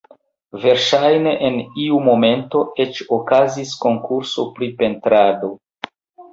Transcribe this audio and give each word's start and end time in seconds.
Verŝajne 0.61 1.33
en 1.49 1.59
iu 1.83 1.99
momento 2.07 2.63
eĉ 2.87 3.03
okazis 3.19 3.77
konkurso 3.87 4.49
pri 4.59 4.75
pentrado. 4.83 5.57